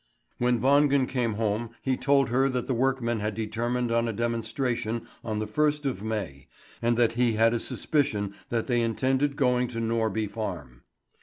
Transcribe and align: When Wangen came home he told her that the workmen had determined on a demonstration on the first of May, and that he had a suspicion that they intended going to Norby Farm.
When 0.39 0.59
Wangen 0.61 1.07
came 1.07 1.33
home 1.35 1.75
he 1.83 1.95
told 1.95 2.29
her 2.29 2.49
that 2.49 2.65
the 2.65 2.73
workmen 2.73 3.19
had 3.19 3.35
determined 3.35 3.91
on 3.91 4.07
a 4.07 4.11
demonstration 4.13 5.07
on 5.23 5.37
the 5.37 5.45
first 5.45 5.85
of 5.85 6.01
May, 6.01 6.47
and 6.81 6.97
that 6.97 7.11
he 7.13 7.33
had 7.33 7.53
a 7.53 7.59
suspicion 7.59 8.33
that 8.49 8.65
they 8.65 8.81
intended 8.81 9.35
going 9.35 9.67
to 9.67 9.79
Norby 9.79 10.27
Farm. 10.27 10.81